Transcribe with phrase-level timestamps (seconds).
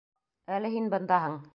[0.55, 1.41] Әле һин бындаһың.